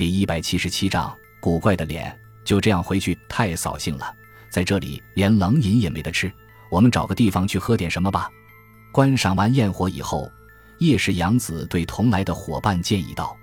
[0.00, 4.10] 第一百七十七章古怪的脸，就这样回去太扫兴了，
[4.48, 6.32] 在这里连冷饮也没得吃，
[6.70, 8.30] 我们找个地方去喝点什么吧。
[8.92, 10.32] 观赏完焰火以后，
[10.78, 13.36] 叶氏杨子对同来的伙伴建议道：“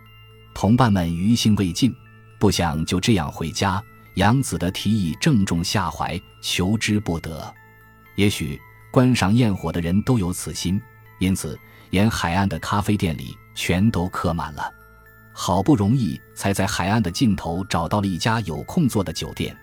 [0.55, 1.95] 同伴们余兴未尽，
[2.39, 3.79] 不想就这样回家。”
[4.15, 7.53] 杨子的提议正中下怀，求之不得。
[8.15, 10.81] 也许观赏焰火的人都有此心，
[11.19, 11.55] 因此
[11.91, 14.73] 沿海岸的咖啡店里全都客满了。
[15.39, 19.55] 好不容易才在海岸的尽头找到了一家有空座的酒店，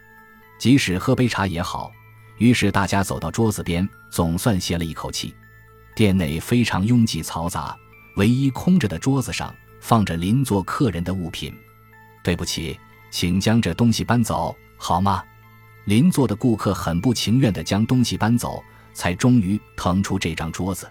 [0.57, 1.91] 即使喝杯茶也好。
[2.39, 5.35] 于是大家走到桌子边，总算歇了一口气。
[5.93, 7.77] 店内非常拥挤嘈杂，
[8.15, 11.53] 唯一空着的桌子上放着邻座客人的物品。
[12.23, 12.79] 对不起。
[13.11, 15.25] 请将这东西搬走好吗？
[15.87, 18.63] 邻座的顾客很不情愿地将东西搬走，
[18.93, 20.89] 才终于腾出这张桌子。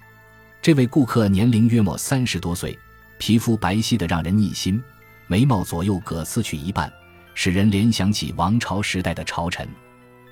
[0.62, 2.78] 这位顾客年龄约莫三十多岁，
[3.26, 4.84] 皮肤白皙的让人腻心，
[5.28, 6.92] 眉毛左右各撕去一半，
[7.34, 9.66] 使人联想起王朝时代的朝臣。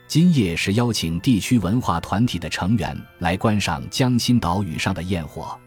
[0.09, 5.57] 今夜是邀请地区文化团体的成员来观赏江心岛屿上的焰火，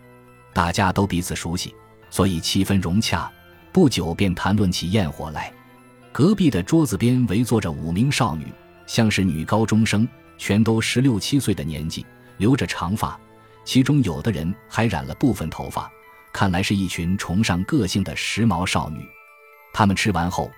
[0.52, 1.74] 大家都彼此熟悉，
[2.10, 3.32] 所以气氛融洽。
[3.72, 5.50] 不久便谈论起焰火来。
[6.12, 8.48] 隔壁的桌子边围坐着五名少女，
[8.86, 12.04] 像是女高中生，全都十六七岁的年纪，
[12.36, 13.18] 留着长发，
[13.64, 15.90] 其中有的人还染了部分头发，
[16.34, 19.08] 看来是一群崇尚个性的时髦少女。
[19.72, 20.50] 她们吃完后，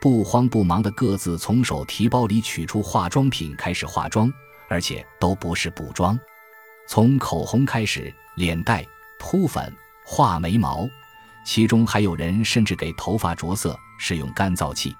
[0.00, 4.32] 不慌不忙地各自从手提包里取出化妆品，开始化妆，
[4.68, 6.16] 而且都不是补妆，
[6.86, 8.84] 从口红开始，脸蛋、
[9.18, 9.74] 涂粉、
[10.06, 10.88] 画眉毛，
[11.44, 14.94] 其中还有人甚至给头发着色，使用干燥器。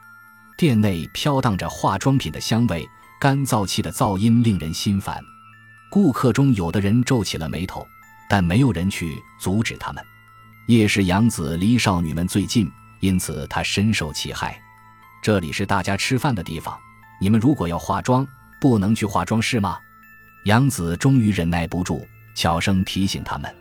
[0.59, 2.85] 店内飘荡着化妆品的香味，
[3.21, 5.23] 干燥器的噪音令人心烦。
[5.93, 7.87] 顾客中有的人皱起了眉头，
[8.29, 10.05] 但没有人去阻止他们。
[10.67, 12.71] 叶氏杨子离少女们最近，
[13.01, 14.59] 因此他深受其害。
[15.23, 16.75] 这里是大家吃饭的地方，
[17.21, 18.27] 你们如果要化妆，
[18.59, 19.79] 不能去化妆室吗？
[20.47, 23.55] 杨子终于忍耐不住，悄声提醒他们。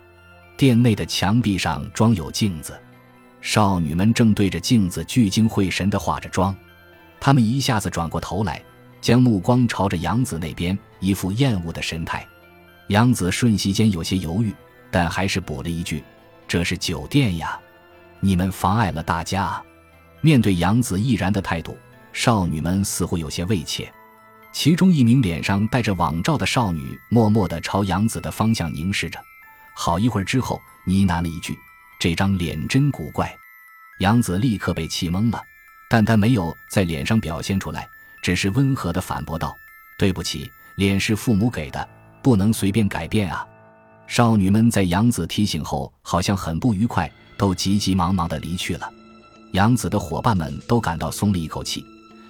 [0.56, 2.80] 店内的墙壁上装有镜子，
[3.42, 6.56] 少女们正对着镜子聚精会神地化着妆。
[7.20, 8.62] 他们一下子转过头来，
[9.02, 12.26] 将目光朝着杨子那边，一副厌恶的神态。
[12.88, 14.54] 杨子瞬息间有些犹豫，
[14.90, 16.02] 但还是补了一句
[16.54, 17.58] ：“这是酒店呀，
[18.20, 19.60] 你们妨碍了大家。”
[20.22, 21.76] 面对杨子毅然的态度，
[22.12, 23.92] 少女们似乎有些畏怯。
[24.52, 29.18] 其中一名脸上戴着网罩的少女默默地朝杨子的方向凝视着，
[29.74, 31.58] 好一会儿之后，呢喃了一句
[31.98, 33.36] ：“这张脸真古怪。”
[33.98, 35.42] 杨子立刻被气懵了。
[35.90, 37.88] 但他没有在脸上表现出来，
[38.22, 39.58] 只是温和地反驳道
[39.98, 41.88] ：“对不起，脸是父母给的，
[42.22, 43.44] 不能随便改变啊。”
[44.06, 48.88] 少女们在杨子提醒后，好像很不愉快，都急急忙忙地离去了。
[49.52, 51.84] 杨子的伙伴们都感到松了一口气，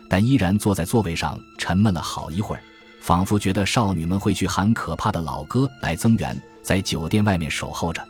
[0.09, 2.63] 但依然坐在座位上沉闷了好一会儿，
[3.01, 8.03] 仿佛觉得少女们会去喊可怕的老哥来增援，在酒店外面守候着。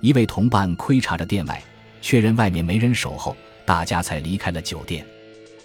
[0.00, 1.62] 一位同伴窥察着店外，
[2.00, 3.36] 确认外面没人守候。
[3.64, 5.06] 大家才离开了酒店，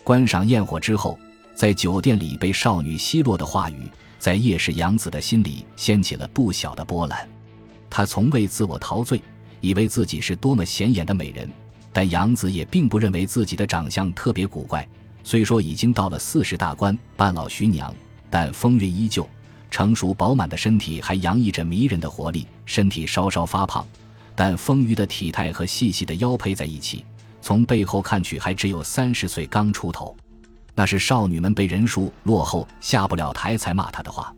[0.04, 1.18] 观赏焰火之后，
[1.56, 3.90] 在酒店里被少女奚落的话语，
[4.20, 7.28] 在叶氏杨子的心里掀起了不小的波澜。
[7.90, 9.22] 他从未自我陶醉，
[9.62, 11.50] 以为自己是多么显眼的美人，
[11.94, 14.88] 但杨子也并不认为自己的长相特别古怪。
[15.24, 17.94] 虽说已经到了四十大关，半老徐娘，
[18.30, 19.28] 但风韵依旧，
[19.70, 22.48] 成熟饱满的身体还洋溢着迷人的活力。
[22.66, 23.86] 身体稍稍发胖，
[24.36, 27.04] 但丰腴的体态和细细的腰配在一起。
[27.42, 30.16] 从背后看去，还只有三十岁刚出头，
[30.78, 34.32] 那是少女们被人数落后下不了台才骂她的话，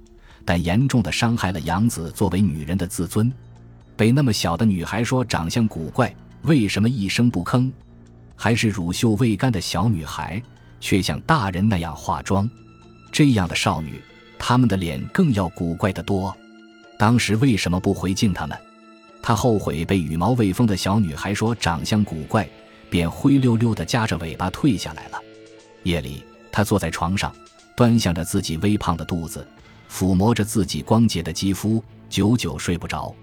[0.46, 3.30] 但严重的伤害了杨子作为女人的自尊。
[3.98, 7.70] 被那么小的女孩说长相古怪，为什么一声不吭？
[8.38, 10.42] 还是乳臭未干的小女孩，
[10.80, 12.50] 却像大人那样化妆，
[13.12, 14.02] 这样的少女，
[14.38, 16.34] 她们的脸更要古怪得多。
[16.98, 18.58] 当时为什么不回敬她们？
[19.22, 22.48] 她后悔被羽毛未丰的小女孩说长相古怪。
[22.92, 25.22] 便灰溜溜地夹着尾巴退下来了。
[25.84, 27.34] 夜里，他坐在床上，
[27.76, 29.48] 端详着自己微胖的肚子，
[29.90, 33.14] 抚摸着自己光洁的肌肤，久久睡不着。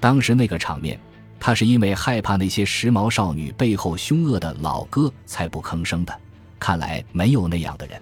[0.00, 1.00] 当时那个场面，
[1.40, 6.20] 他是因为害怕那些时髦少女背后凶恶的老哥才不吭声的。
[6.58, 8.00] 看来没有那样的人，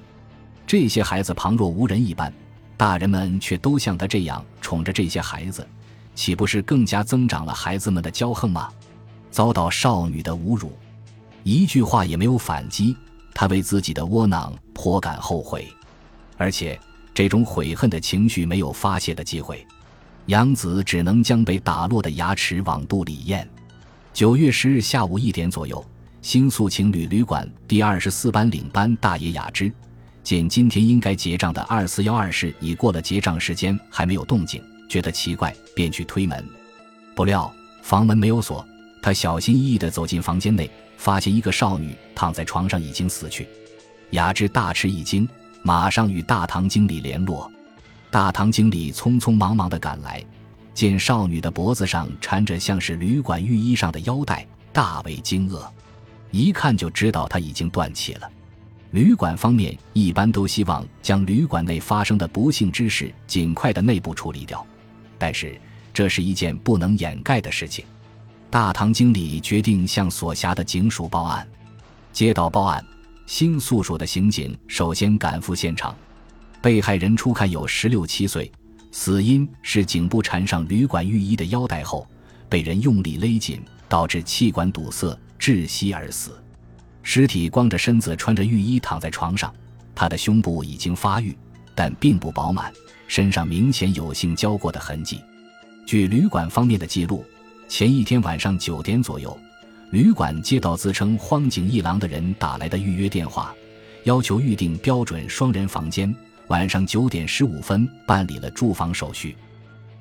[0.67, 2.33] 这些孩子旁若无人一般，
[2.77, 5.67] 大人们却都像他这样宠着这些孩子，
[6.15, 8.69] 岂不是更加增长了孩子们的骄横吗？
[9.31, 10.73] 遭到少女的侮辱。
[11.43, 12.97] 一句话也没有反击，
[13.35, 15.67] 他为自己的窝囊颇感后悔，
[16.37, 16.79] 而且
[17.15, 19.67] 这种悔恨的情绪没有发泄的机会，
[20.27, 23.49] 杨子只能将被打落的牙齿往肚里咽。
[24.13, 25.85] 九月十日下午一点左右，
[26.21, 29.73] 新宿情侣旅馆第二十四班领班大爷雅之，
[30.23, 36.47] 见今天应该结账的二四幺二室已过了结账时间，还没有动静，觉得奇怪，便去推门。
[37.15, 37.53] 不料
[37.83, 38.65] 房门没有锁，
[39.03, 40.71] 他小心翼翼地走进房间内，
[41.03, 43.49] 发现一个少女躺在床上已经死去。
[44.11, 45.29] 雅之大吃一惊，
[45.65, 47.51] 马上与大堂经理联络。
[48.09, 50.25] 大堂经理匆匆忙忙地赶来。
[50.73, 55.69] 见少女的脖子上缠着像是旅馆浴衣上的腰带，大为惊愕，
[56.31, 58.31] 一看就知道她已经断气了。
[58.93, 64.65] 旅馆方面一般都希望将旅馆内发生的不幸之事尽快的内部处理掉，
[65.19, 65.61] 但是
[65.93, 67.85] 这是一件不能掩盖的事情。
[68.53, 71.49] 大堂经理决定向所辖的警署报案。
[72.13, 72.85] 接到报案，
[73.25, 75.97] 新宿署的刑警首先赶赴现场，
[76.61, 78.53] 被害人初看有十六七岁。
[78.91, 82.07] 死因是颈部缠上旅馆浴衣的腰带后，
[82.51, 83.59] 被人用力勒紧，
[83.89, 86.39] 导致气管堵塞，窒息而死。
[87.03, 89.51] 尸体光着身子，穿着浴衣躺在床上，
[89.95, 91.35] 他的胸部已经发育，
[91.75, 92.71] 但并不饱满，
[93.09, 95.23] 身上明显有性交过的痕迹。
[95.87, 97.25] 据旅馆方面的记录，
[97.75, 99.35] 前一天晚上九点左右，
[99.93, 103.55] 旅馆接到自称荒井一郎的人打来的预约电话，
[104.05, 106.15] 要求预订标准双人房间。
[106.49, 109.35] 晚上九点十五分办理了住房手续。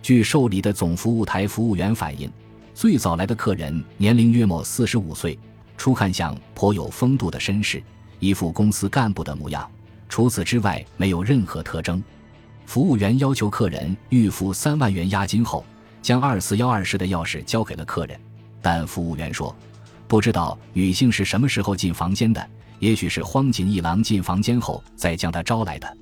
[0.02, 2.30] 据受理的总服务台服务员反映，
[2.74, 5.40] 最早来的客人年龄约莫四十五岁，
[5.78, 7.82] 初看像颇有风度的绅士，
[8.20, 9.66] 一副公司干部的模样。
[10.10, 12.04] 除此之外，没有任何特征。
[12.66, 15.66] 服务员要求客人预付三万元押金后，
[16.02, 18.20] 将二四幺二室的钥匙交给了客人。
[18.62, 19.56] 但服务员说，
[20.08, 22.46] 不知道女性是什么时候进房间的，
[22.80, 25.98] 也许是荒井一郎进房间后再将她招来的。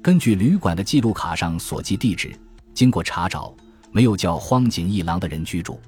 [0.00, 2.34] 根据旅馆的记录卡上所记地址，
[2.72, 3.52] 经过查找，
[3.90, 5.80] 没有叫荒井一郎的人居住。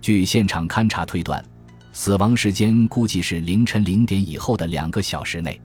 [0.00, 1.44] 据现场勘查推断，
[1.92, 5.60] 死亡时间估计是凌晨零点以后的两个小时内。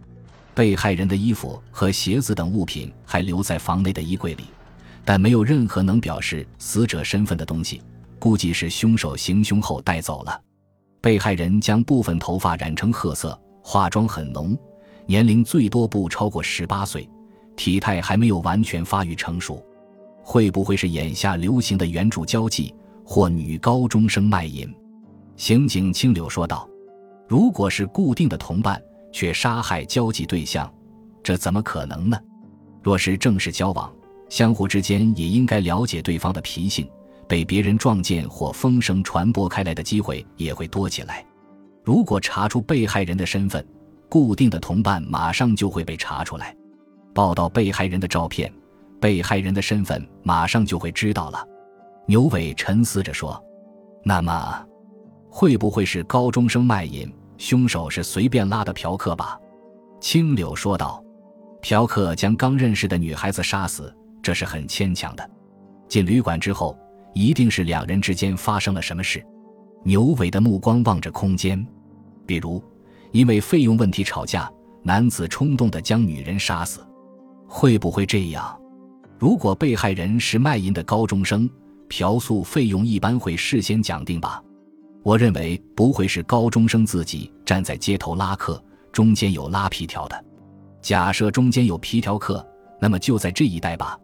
[0.56, 4.44] 被害人的衣服和鞋子等物品还留在房内的衣柜里，
[5.06, 7.82] 但没有任何能表示死者身份的东西，
[8.20, 10.42] 估计是凶手行凶后带走了。
[11.02, 14.58] 被害人将部分头发染成褐色，化妆很浓，
[15.06, 17.10] 年龄最多不超过十八岁。
[17.56, 19.64] 体态还没有完全发育成熟，
[20.24, 22.74] 会不会是眼下流行的援助交际
[23.06, 24.74] 或女高中生卖淫？
[25.36, 26.68] 刑警青柳说道
[27.28, 30.74] ：“如果是固定的同伴却杀害交际对象，
[31.22, 32.18] 这怎么可能呢？
[32.82, 33.94] 若是正式交往，
[34.34, 36.90] 相互之间也应该了解对方的脾性，
[37.28, 41.24] 被别人撞见或风声传播开来的机会也会多起来。
[41.84, 43.64] 如果查出被害人的身份，
[44.10, 46.58] 固定的同伴马上就会被查出来。”
[47.14, 48.52] 报道被害人的照片，
[49.00, 51.48] 被害人的身份马上就会知道了。
[52.08, 53.40] 牛伟沉思着说
[54.04, 54.66] ：“那么，
[55.30, 57.08] 会不会是高中生卖淫？
[57.38, 59.38] 凶手是随便拉的嫖客吧？”
[60.02, 61.04] 青柳说道
[61.62, 65.30] ：“嫖客将刚认识的女孩子杀死，这是很牵强的。
[65.88, 66.76] 进旅馆之后，
[67.14, 69.24] 一定是两人之间发生了什么事。”
[69.86, 71.64] 牛伟的目光望着空间，
[72.26, 72.64] 比如
[73.12, 74.50] 因为费用问题吵架，
[74.82, 76.80] 男子冲动的将女人杀死。
[77.46, 78.58] 会不会这样？
[79.20, 81.50] 如果被害人是卖淫的高中生，
[81.90, 84.42] 嫖宿费用一般会事先讲定吧？
[85.04, 90.26] 我认为不会是高中生自己站在街头拉客，中间有拉皮条的。
[90.82, 92.46] 假设中间有皮条客，
[92.80, 94.00] 那么就在这一带吧。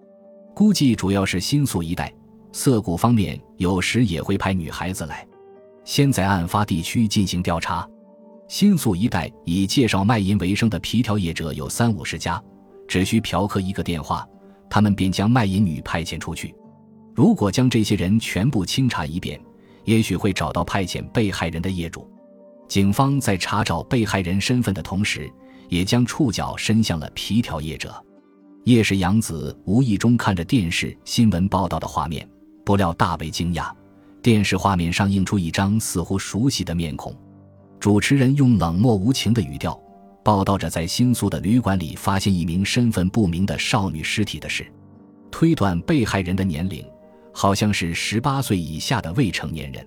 [0.60, 2.13] 估计主要是新宿一带，
[2.51, 5.25] 涩谷方面有时也会派女孩子来。
[5.86, 7.88] 先在案发地区进行调查。
[8.50, 12.44] 新宿一带以介绍卖淫为生的皮条业者有三五十家。
[12.89, 14.28] 只需嫖客一个电话，
[14.70, 16.54] 他们便将卖淫女派遣出去。
[17.16, 19.39] 如果将这些人全部清查一遍，
[19.86, 22.06] 也许会找到派遣被害人的业主。
[22.68, 25.32] 警方在查找被害人身份的同时，
[25.70, 28.06] 也将触角伸向了皮条业者。
[28.66, 32.28] 叶氏阳子无意中看着电视新闻报道的画面，
[32.66, 33.72] 不料大为惊讶。
[34.22, 37.16] 电视画面上映出一张似乎熟悉的面孔。
[37.80, 39.80] 主持人用冷漠无情的语调。
[40.22, 44.68] 报道着在新宿的旅馆里发现一名身份不明的少女尸体的事，
[45.32, 46.86] 推断被害人的年龄
[47.34, 49.84] 好像是十八岁以下的未成年人。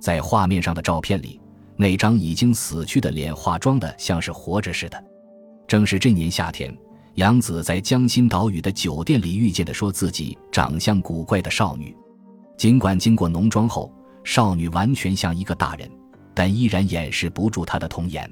[0.00, 1.38] 在画面上的照片里，
[1.76, 5.04] 那张已经死去的脸化妆的像是活着似的。
[5.68, 6.74] 正是这年夏天，
[7.18, 11.92] 杨子在江心岛屿的酒店里遇见的说自己长相古怪的少女。
[12.56, 15.90] 尽管经过浓妆后，少女完全像一个大人，
[16.32, 18.30] 但依然掩饰不住她的童颜。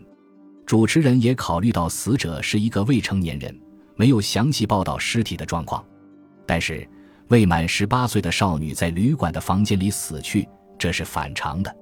[0.64, 3.60] 主持人也考虑到死者是一个未成年人，
[3.96, 5.84] 没有详细报道尸体的状况。
[6.46, 6.88] 但是，
[7.26, 11.76] 未满十八岁的少女在旅馆的房间里死去，这是反常的。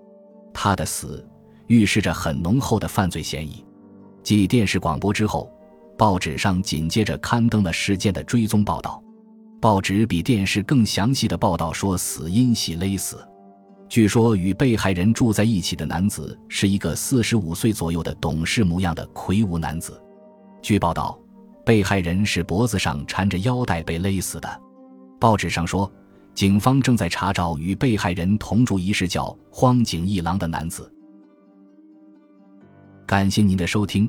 [0.55, 1.23] 她的死
[1.67, 3.63] 预示着很浓厚的犯罪嫌疑。
[4.23, 5.54] 继电视广播之后，
[5.97, 9.03] 报纸上紧接着刊登了事件的追踪报道。
[9.61, 13.27] 报纸比电视更详细的报道说，死因系勒死。
[13.89, 20.03] 据说与被害人住在一起的男子是一个四十五岁左右的懂事模样的魁梧男子。
[20.61, 21.19] 据报道，
[21.65, 24.61] 被害人是脖子上缠着腰带被勒死的。
[25.21, 25.91] 报纸上说，
[26.35, 30.91] 警方正在查找与被害人同住一室叫荒井一郎的男子。
[33.07, 34.09] 感谢您的收听，